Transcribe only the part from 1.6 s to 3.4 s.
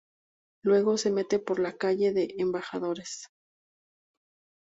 Calle de Embajadores.